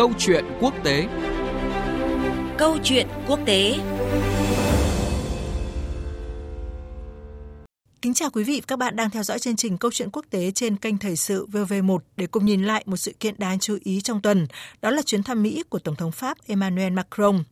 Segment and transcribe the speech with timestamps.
[0.00, 1.08] Câu chuyện quốc tế.
[2.58, 3.78] Câu chuyện quốc tế.
[8.02, 10.24] Kính chào quý vị và các bạn đang theo dõi chương trình Câu chuyện quốc
[10.30, 13.78] tế trên kênh Thời sự VV1 để cùng nhìn lại một sự kiện đáng chú
[13.84, 14.46] ý trong tuần,
[14.82, 17.42] đó là chuyến thăm Mỹ của Tổng thống Pháp Emmanuel Macron.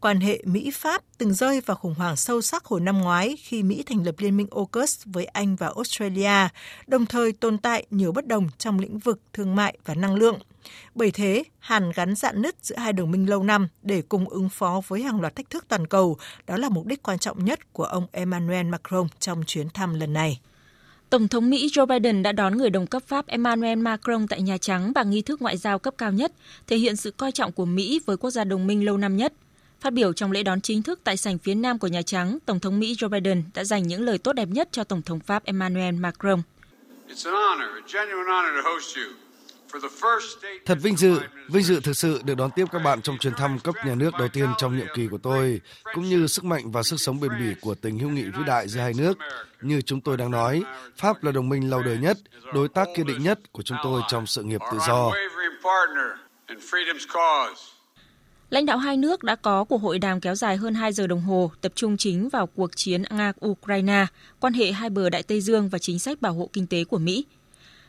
[0.00, 3.82] Quan hệ Mỹ-Pháp từng rơi vào khủng hoảng sâu sắc hồi năm ngoái khi Mỹ
[3.86, 6.48] thành lập Liên minh AUKUS với Anh và Australia,
[6.86, 10.38] đồng thời tồn tại nhiều bất đồng trong lĩnh vực thương mại và năng lượng.
[10.94, 14.48] Bởi thế, hàn gắn dạn nứt giữa hai đồng minh lâu năm để cùng ứng
[14.48, 17.72] phó với hàng loạt thách thức toàn cầu, đó là mục đích quan trọng nhất
[17.72, 20.40] của ông Emmanuel Macron trong chuyến thăm lần này.
[21.10, 24.58] Tổng thống Mỹ Joe Biden đã đón người đồng cấp Pháp Emmanuel Macron tại Nhà
[24.58, 26.32] Trắng bằng nghi thức ngoại giao cấp cao nhất,
[26.66, 29.32] thể hiện sự coi trọng của Mỹ với quốc gia đồng minh lâu năm nhất–
[29.80, 32.60] Phát biểu trong lễ đón chính thức tại sảnh phía nam của Nhà Trắng, Tổng
[32.60, 35.44] thống Mỹ Joe Biden đã dành những lời tốt đẹp nhất cho Tổng thống Pháp
[35.44, 36.42] Emmanuel Macron.
[40.66, 43.58] Thật vinh dự, vinh dự thực sự được đón tiếp các bạn trong chuyến thăm
[43.58, 45.60] cấp nhà nước đầu tiên trong nhiệm kỳ của tôi,
[45.94, 48.68] cũng như sức mạnh và sức sống bền bỉ của tình hữu nghị vĩ đại
[48.68, 49.18] giữa hai nước.
[49.62, 50.62] Như chúng tôi đang nói,
[50.96, 52.18] Pháp là đồng minh lâu đời nhất,
[52.54, 55.12] đối tác kiên định nhất của chúng tôi trong sự nghiệp tự do.
[58.50, 61.20] Lãnh đạo hai nước đã có cuộc hội đàm kéo dài hơn 2 giờ đồng
[61.20, 64.06] hồ, tập trung chính vào cuộc chiến Nga-Ukraine,
[64.40, 66.98] quan hệ hai bờ Đại Tây Dương và chính sách bảo hộ kinh tế của
[66.98, 67.24] Mỹ.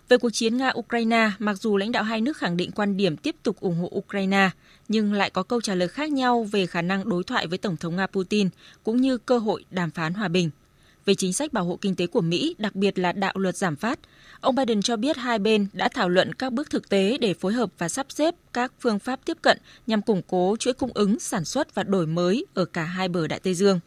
[0.10, 3.36] Về cuộc chiến Nga-Ukraine, mặc dù lãnh đạo hai nước khẳng định quan điểm tiếp
[3.44, 4.50] tục ủng hộ Ukraine,
[4.88, 7.78] nhưng lại có câu trả lời khác nhau về khả năng đối thoại với Tổng
[7.78, 8.50] thống Nga Putin,
[8.84, 10.50] cũng như cơ hội đàm phán hòa bình.
[11.06, 13.76] Về chính sách bảo hộ kinh tế của Mỹ, đặc biệt là đạo luật giảm
[13.76, 14.00] phát,
[14.42, 17.54] Ông Biden cho biết hai bên đã thảo luận các bước thực tế để phối
[17.54, 21.20] hợp và sắp xếp các phương pháp tiếp cận nhằm củng cố chuỗi cung ứng,
[21.20, 23.80] sản xuất và đổi mới ở cả hai bờ Đại Tây Dương.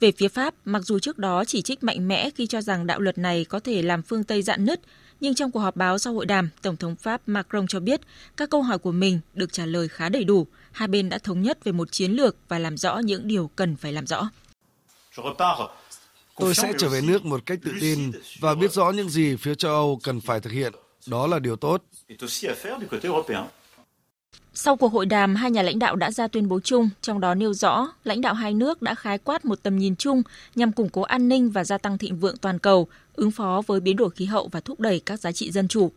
[0.00, 3.00] Về phía Pháp, mặc dù trước đó chỉ trích mạnh mẽ khi cho rằng đạo
[3.00, 4.80] luật này có thể làm phương Tây dạn nứt,
[5.20, 8.00] nhưng trong cuộc họp báo sau hội đàm, Tổng thống Pháp Macron cho biết
[8.36, 10.46] các câu hỏi của mình được trả lời khá đầy đủ.
[10.72, 13.76] Hai bên đã thống nhất về một chiến lược và làm rõ những điều cần
[13.76, 14.30] phải làm rõ.
[16.36, 19.54] Tôi sẽ trở về nước một cách tự tin và biết rõ những gì phía
[19.54, 20.72] châu Âu cần phải thực hiện.
[21.06, 21.84] Đó là điều tốt.
[24.60, 27.34] Sau cuộc hội đàm, hai nhà lãnh đạo đã ra tuyên bố chung, trong đó
[27.34, 30.22] nêu rõ lãnh đạo hai nước đã khái quát một tầm nhìn chung
[30.54, 33.80] nhằm củng cố an ninh và gia tăng thịnh vượng toàn cầu, ứng phó với
[33.80, 35.90] biến đổi khí hậu và thúc đẩy các giá trị dân chủ.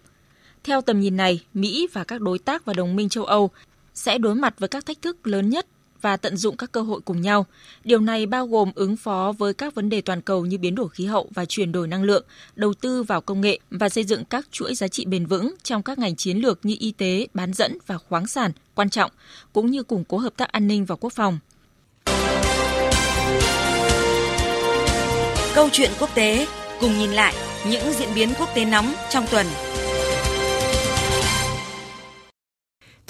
[0.63, 3.49] Theo tầm nhìn này, Mỹ và các đối tác và đồng minh châu Âu
[3.93, 5.65] sẽ đối mặt với các thách thức lớn nhất
[6.01, 7.45] và tận dụng các cơ hội cùng nhau.
[7.83, 10.89] Điều này bao gồm ứng phó với các vấn đề toàn cầu như biến đổi
[10.89, 12.25] khí hậu và chuyển đổi năng lượng,
[12.55, 15.83] đầu tư vào công nghệ và xây dựng các chuỗi giá trị bền vững trong
[15.83, 19.11] các ngành chiến lược như y tế, bán dẫn và khoáng sản quan trọng,
[19.53, 21.39] cũng như củng cố hợp tác an ninh và quốc phòng.
[25.55, 26.47] Câu chuyện quốc tế
[26.79, 27.33] cùng nhìn lại
[27.69, 29.45] những diễn biến quốc tế nóng trong tuần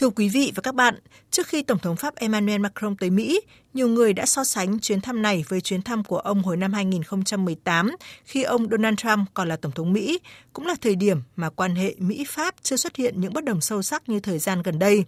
[0.02, 0.96] Thưa quý vị và các bạn,
[1.32, 3.42] trước khi Tổng thống Pháp Emmanuel Macron tới Mỹ,
[3.74, 6.74] nhiều người đã so sánh chuyến thăm này với chuyến thăm của ông hồi năm
[6.74, 7.96] 2018
[8.26, 10.20] khi ông Donald Trump còn là Tổng thống Mỹ,
[10.54, 13.82] cũng là thời điểm mà quan hệ Mỹ-Pháp chưa xuất hiện những bất đồng sâu
[13.82, 15.06] sắc như thời gian gần đây.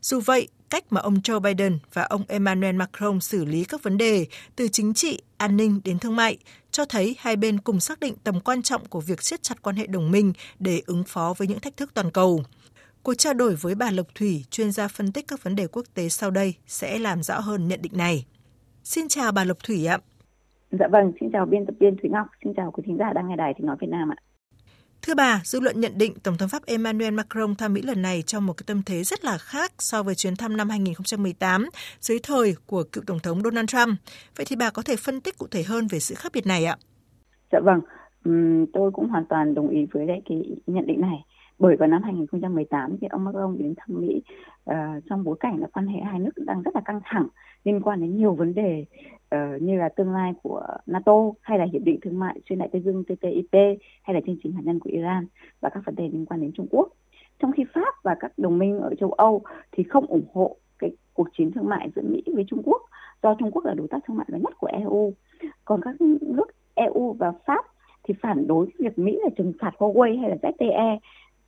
[0.00, 3.98] Dù vậy, cách mà ông Joe Biden và ông Emmanuel Macron xử lý các vấn
[3.98, 4.26] đề
[4.56, 6.38] từ chính trị, an ninh đến thương mại
[6.70, 9.76] cho thấy hai bên cùng xác định tầm quan trọng của việc siết chặt quan
[9.76, 12.44] hệ đồng minh để ứng phó với những thách thức toàn cầu.
[13.02, 15.86] Cuộc trao đổi với bà Lộc Thủy, chuyên gia phân tích các vấn đề quốc
[15.94, 18.26] tế sau đây sẽ làm rõ hơn nhận định này.
[18.84, 19.98] Xin chào bà Lộc Thủy ạ.
[20.70, 23.28] Dạ vâng, xin chào biên tập viên Thúy Ngọc, xin chào quý thính giả đang
[23.28, 24.18] nghe đài tiếng nói Việt Nam ạ.
[25.02, 28.22] Thưa bà, dư luận nhận định Tổng thống Pháp Emmanuel Macron thăm Mỹ lần này
[28.22, 31.68] trong một cái tâm thế rất là khác so với chuyến thăm năm 2018
[32.00, 33.98] dưới thời của cựu Tổng thống Donald Trump.
[34.36, 36.64] Vậy thì bà có thể phân tích cụ thể hơn về sự khác biệt này
[36.64, 36.76] ạ?
[37.52, 37.80] Dạ vâng,
[38.72, 41.24] tôi cũng hoàn toàn đồng ý với cái nhận định này
[41.62, 44.22] bởi vào năm 2018 thì ông Macron đến thăm Mỹ
[44.70, 44.74] uh,
[45.10, 47.28] trong bối cảnh là quan hệ hai nước đang rất là căng thẳng
[47.64, 48.84] liên quan đến nhiều vấn đề
[49.34, 52.68] uh, như là tương lai của NATO hay là hiệp định thương mại xuyên đại
[52.72, 55.26] tây dương TTIP hay là chương trình hạt nhân của Iran
[55.60, 56.88] và các vấn đề liên quan đến Trung Quốc.
[57.38, 59.42] Trong khi Pháp và các đồng minh ở châu Âu
[59.72, 62.82] thì không ủng hộ cái cuộc chiến thương mại giữa Mỹ với Trung Quốc
[63.22, 65.14] do Trung Quốc là đối tác thương mại lớn nhất của EU.
[65.64, 67.64] Còn các nước EU và Pháp
[68.04, 70.98] thì phản đối việc Mỹ là trừng phạt Huawei hay là ZTE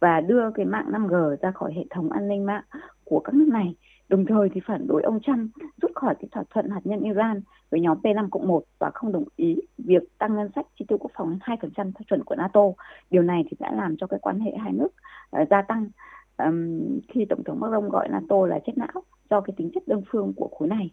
[0.04, 2.62] và đưa cái mạng 5G ra khỏi hệ thống an ninh mạng
[3.04, 3.74] của các nước này.
[4.08, 5.50] Đồng thời thì phản đối ông Trump
[5.82, 7.40] rút khỏi cái thỏa thuận hạt nhân Iran
[7.70, 10.98] với nhóm P5 cộng 1 và không đồng ý việc tăng ngân sách chi tiêu
[10.98, 12.60] quốc phòng 2% theo chuẩn của NATO.
[13.10, 14.88] Điều này thì đã làm cho cái quan hệ hai nước
[15.42, 15.88] uh, gia tăng
[16.38, 20.02] um, khi Tổng thống Macron gọi NATO là chết não do cái tính chất đơn
[20.10, 20.90] phương của khối này.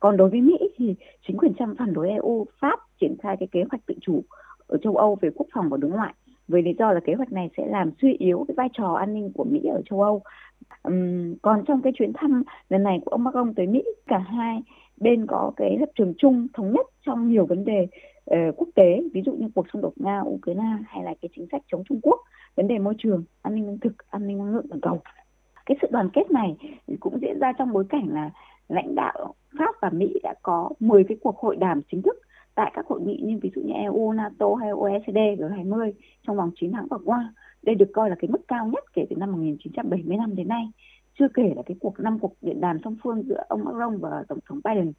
[0.00, 0.94] Còn đối với Mỹ thì
[1.26, 4.22] chính quyền Trump phản đối EU, Pháp triển khai cái kế hoạch tự chủ
[4.66, 6.14] ở châu Âu về quốc phòng và đối ngoại
[6.52, 9.14] với lý do là kế hoạch này sẽ làm suy yếu cái vai trò an
[9.14, 10.22] ninh của Mỹ ở châu Âu
[10.82, 14.62] Um, còn trong cái chuyến thăm lần này của ông Macron tới Mỹ, cả hai
[14.96, 17.86] bên có cái lập trường chung thống nhất trong nhiều vấn đề
[18.30, 21.46] uh, quốc tế, ví dụ như cuộc xung đột Nga Ukraine hay là cái chính
[21.52, 22.20] sách chống Trung Quốc,
[22.54, 25.00] vấn đề môi trường, an ninh lương thực, an ninh năng lượng toàn cầu.
[25.66, 26.56] Cái sự đoàn kết này
[27.00, 28.30] cũng diễn ra trong bối cảnh là
[28.68, 32.16] lãnh đạo Pháp và Mỹ đã có 10 cái cuộc hội đàm chính thức
[32.54, 35.92] tại các hội nghị như ví dụ như EU, NATO hay OECD, G20
[36.26, 37.32] trong vòng 9 tháng vừa qua.
[37.62, 40.70] Đây được coi là cái mức cao nhất kể từ năm 1975 đến nay.
[41.18, 44.24] Chưa kể là cái cuộc năm cuộc điện đàm song phương giữa ông Macron và
[44.28, 44.92] Tổng thống Biden.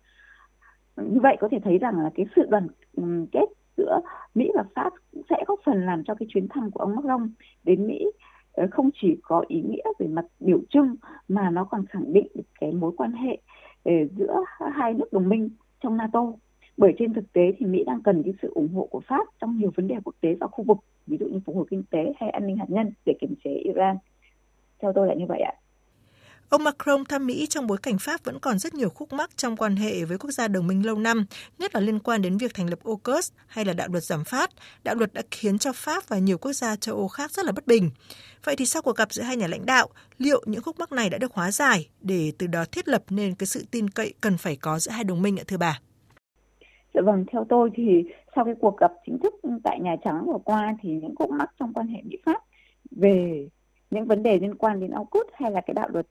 [0.97, 2.67] Như vậy có thể thấy rằng là cái sự đoàn
[2.97, 3.45] ừ, kết
[3.77, 4.01] giữa
[4.35, 4.93] Mỹ và Pháp
[5.29, 7.29] sẽ góp phần làm cho cái chuyến thăm của ông Macron
[7.63, 8.05] đến Mỹ
[8.53, 10.95] ờ, không chỉ có ý nghĩa về mặt biểu trưng
[11.27, 13.37] mà nó còn khẳng định được cái mối quan hệ
[13.83, 15.49] ờ, giữa hai nước đồng minh
[15.83, 16.33] trong NATO
[16.77, 19.57] bởi trên thực tế thì Mỹ đang cần cái sự ủng hộ của Pháp trong
[19.57, 20.77] nhiều vấn đề quốc tế và khu vực
[21.07, 23.51] ví dụ như phục hồi kinh tế hay an ninh hạt nhân để kiềm chế
[23.51, 23.97] Iran
[24.79, 25.53] theo tôi là như vậy ạ
[26.49, 29.57] Ông Macron thăm Mỹ trong bối cảnh Pháp vẫn còn rất nhiều khúc mắc trong
[29.57, 31.25] quan hệ với quốc gia đồng minh lâu năm,
[31.59, 34.49] nhất là liên quan đến việc thành lập AUKUS hay là đạo luật giảm phát.
[34.83, 37.51] Đạo luật đã khiến cho Pháp và nhiều quốc gia châu Âu khác rất là
[37.51, 37.89] bất bình.
[38.43, 41.09] Vậy thì sau cuộc gặp giữa hai nhà lãnh đạo, liệu những khúc mắc này
[41.09, 44.37] đã được hóa giải để từ đó thiết lập nên cái sự tin cậy cần
[44.37, 45.79] phải có giữa hai đồng minh ạ thưa bà?
[46.93, 48.05] Dạ vâng, theo tôi thì
[48.35, 51.49] sau cái cuộc gặp chính thức tại Nhà Trắng vừa qua thì những khúc mắc
[51.59, 52.41] trong quan hệ Mỹ Pháp
[52.91, 53.47] về
[53.91, 56.05] những vấn đề liên quan đến AUKUS hay là cái đạo luật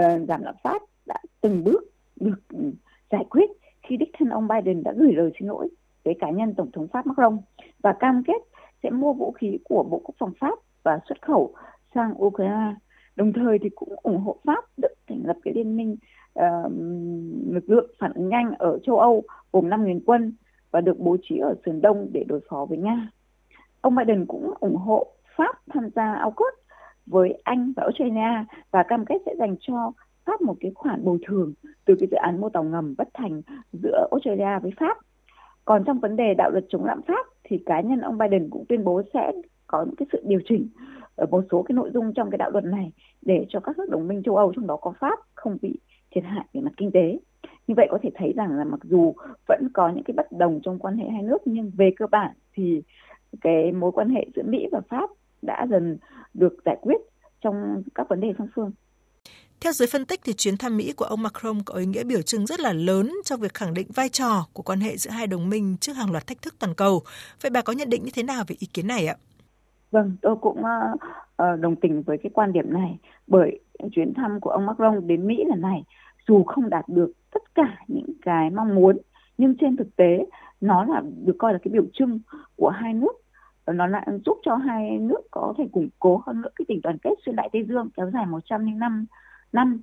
[0.00, 1.80] uh, giảm lạm phát đã từng bước
[2.16, 2.72] được ừ,
[3.10, 3.50] giải quyết
[3.82, 5.68] khi đích thân ông Biden đã gửi lời xin lỗi
[6.04, 7.38] với cá nhân Tổng thống Pháp Macron
[7.82, 8.42] và cam kết
[8.82, 11.54] sẽ mua vũ khí của Bộ Quốc phòng Pháp và xuất khẩu
[11.94, 12.74] sang Ukraine.
[13.16, 15.96] Đồng thời thì cũng ủng hộ Pháp được thành lập cái liên minh
[16.38, 16.72] uh,
[17.52, 20.32] lực lượng phản ứng nhanh ở châu Âu gồm 5.000 quân
[20.70, 23.10] và được bố trí ở sườn đông để đối phó với Nga.
[23.80, 25.06] Ông Biden cũng ủng hộ
[25.36, 26.54] Pháp tham gia AUKUS
[27.06, 29.92] với Anh và Australia và cam kết sẽ dành cho
[30.24, 31.52] Pháp một cái khoản bồi thường
[31.84, 33.42] từ cái dự án mua tàu ngầm bất thành
[33.72, 34.98] giữa Australia với Pháp.
[35.64, 38.64] Còn trong vấn đề đạo luật chống lạm phát thì cá nhân ông Biden cũng
[38.68, 39.32] tuyên bố sẽ
[39.66, 40.68] có những cái sự điều chỉnh
[41.16, 42.92] ở một số cái nội dung trong cái đạo luật này
[43.22, 45.78] để cho các nước đồng minh châu Âu trong đó có Pháp không bị
[46.10, 47.18] thiệt hại về mặt kinh tế.
[47.66, 49.14] Như vậy có thể thấy rằng là mặc dù
[49.48, 52.30] vẫn có những cái bất đồng trong quan hệ hai nước nhưng về cơ bản
[52.54, 52.82] thì
[53.40, 55.10] cái mối quan hệ giữa Mỹ và Pháp
[55.42, 55.98] đã dần
[56.34, 56.96] được giải quyết
[57.40, 58.70] trong các vấn đề song phương.
[59.60, 62.22] Theo giới phân tích thì chuyến thăm Mỹ của ông Macron có ý nghĩa biểu
[62.22, 65.26] trưng rất là lớn trong việc khẳng định vai trò của quan hệ giữa hai
[65.26, 67.02] đồng minh trước hàng loạt thách thức toàn cầu.
[67.42, 69.16] Vậy bà có nhận định như thế nào về ý kiến này ạ?
[69.90, 73.60] Vâng, tôi cũng uh, đồng tình với cái quan điểm này bởi
[73.92, 75.84] chuyến thăm của ông Macron đến Mỹ lần này,
[76.28, 78.98] dù không đạt được tất cả những cái mong muốn,
[79.38, 80.26] nhưng trên thực tế,
[80.60, 82.20] nó là được coi là cái biểu trưng
[82.56, 83.12] của hai nước
[83.72, 86.98] nó lại giúp cho hai nước có thể củng cố hơn nữa cái tình đoàn
[86.98, 89.06] kết xuyên đại Tây Dương kéo dài 105
[89.52, 89.80] năm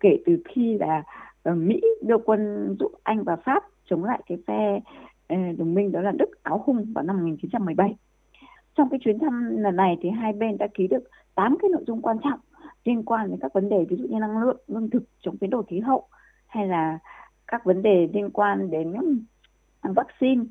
[0.00, 1.02] kể từ khi là
[1.42, 4.80] ờ, Mỹ đưa quân giúp Anh và Pháp chống lại cái phe
[5.28, 7.94] ờ, đồng minh đó là Đức áo hung vào năm 1917.
[8.74, 11.02] Trong cái chuyến thăm lần này thì hai bên đã ký được
[11.34, 12.40] 8 cái nội dung quan trọng
[12.84, 15.50] liên quan đến các vấn đề ví dụ như năng lượng, lương thực, chống biến
[15.50, 16.08] đổi khí hậu
[16.46, 16.98] hay là
[17.46, 18.94] các vấn đề liên quan đến
[19.80, 20.44] à, vaccine.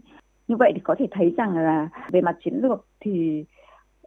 [0.48, 3.46] Như vậy thì có thể thấy rằng là về mặt chiến lược thì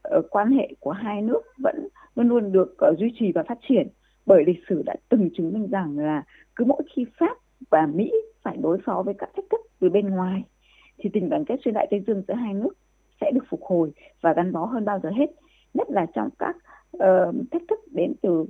[0.02, 3.58] ờ, quan hệ của hai nước vẫn luôn luôn được ờ, duy trì và phát
[3.68, 3.88] triển
[4.26, 6.22] bởi lịch sử đã từng chứng minh rằng là
[6.56, 7.36] cứ mỗi khi Pháp
[7.70, 8.12] và Mỹ
[8.42, 10.42] phải đối phó với các thách thức từ bên ngoài
[10.98, 12.72] thì tình đoàn kết xuyên đại Tây Dương giữa hai nước
[13.20, 15.26] sẽ được phục hồi và gắn bó hơn bao giờ hết
[15.74, 16.56] nhất là trong các
[16.96, 18.44] uh, thách thức đến từ,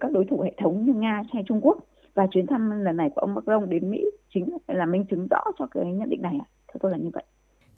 [0.00, 1.78] các đối thủ hệ thống như Nga hay Trung Quốc
[2.14, 5.40] và chuyến thăm lần này của ông Macron đến Mỹ chính là minh chứng rõ
[5.58, 6.38] cho cái nhận định này.
[6.68, 7.24] Theo tôi là như vậy.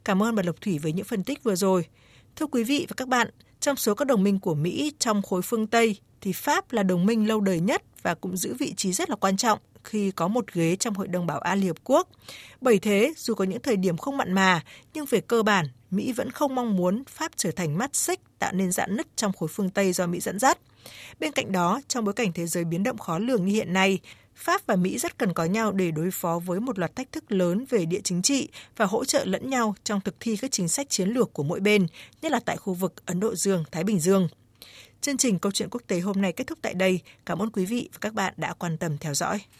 [0.03, 1.85] Cảm ơn bà Lộc Thủy với những phân tích vừa rồi.
[2.35, 3.27] Thưa quý vị và các bạn,
[3.59, 7.05] trong số các đồng minh của Mỹ trong khối phương Tây thì Pháp là đồng
[7.05, 10.27] minh lâu đời nhất và cũng giữ vị trí rất là quan trọng khi có
[10.27, 12.07] một ghế trong Hội đồng Bảo an Liên Hợp Quốc.
[12.61, 14.61] Bởi thế, dù có những thời điểm không mặn mà,
[14.93, 18.51] nhưng về cơ bản, Mỹ vẫn không mong muốn Pháp trở thành mắt xích tạo
[18.53, 20.59] nên giãn nứt trong khối phương Tây do Mỹ dẫn dắt.
[21.19, 23.99] Bên cạnh đó, trong bối cảnh thế giới biến động khó lường như hiện nay,
[24.35, 27.31] Pháp và Mỹ rất cần có nhau để đối phó với một loạt thách thức
[27.31, 30.67] lớn về địa chính trị và hỗ trợ lẫn nhau trong thực thi các chính
[30.67, 31.87] sách chiến lược của mỗi bên,
[32.21, 34.27] nhất là tại khu vực Ấn Độ Dương, Thái Bình Dương.
[35.01, 36.99] Chương trình Câu chuyện quốc tế hôm nay kết thúc tại đây.
[37.25, 39.41] Cảm ơn quý vị và các bạn đã quan tâm theo dõi.